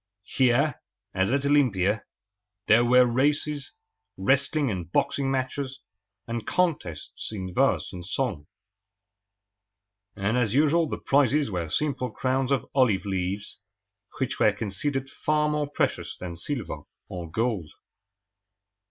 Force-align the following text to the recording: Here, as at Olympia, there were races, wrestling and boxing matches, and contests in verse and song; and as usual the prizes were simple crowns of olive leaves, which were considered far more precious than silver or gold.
Here, 0.35 0.81
as 1.13 1.31
at 1.31 1.45
Olympia, 1.45 2.05
there 2.65 2.83
were 2.83 3.05
races, 3.05 3.71
wrestling 4.17 4.71
and 4.71 4.91
boxing 4.91 5.29
matches, 5.29 5.79
and 6.25 6.47
contests 6.47 7.31
in 7.31 7.53
verse 7.53 7.93
and 7.93 8.03
song; 8.03 8.47
and 10.15 10.39
as 10.39 10.55
usual 10.55 10.89
the 10.89 10.97
prizes 10.97 11.51
were 11.51 11.69
simple 11.69 12.09
crowns 12.09 12.51
of 12.51 12.65
olive 12.73 13.05
leaves, 13.05 13.59
which 14.19 14.39
were 14.39 14.51
considered 14.53 15.07
far 15.07 15.47
more 15.47 15.69
precious 15.69 16.17
than 16.17 16.35
silver 16.35 16.81
or 17.07 17.29
gold. 17.29 17.69